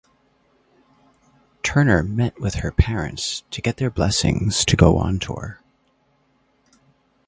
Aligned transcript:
Turner 1.61 2.01
met 2.01 2.41
with 2.41 2.55
her 2.55 2.71
parents 2.71 3.43
to 3.51 3.61
get 3.61 3.77
their 3.77 3.91
blessings 3.91 4.65
to 4.65 4.75
go 4.75 4.97
on 4.97 5.19
tour. 5.19 5.61